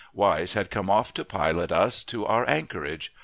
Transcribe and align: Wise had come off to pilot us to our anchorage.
Wise 0.15 0.53
had 0.53 0.71
come 0.71 0.89
off 0.89 1.13
to 1.13 1.23
pilot 1.23 1.71
us 1.71 2.03
to 2.05 2.25
our 2.25 2.43
anchorage. 2.49 3.13